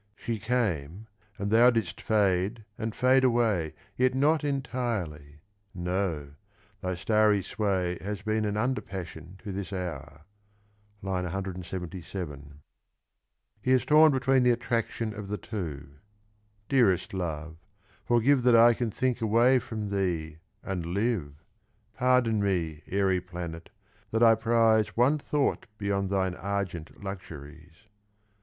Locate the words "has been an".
8.01-8.57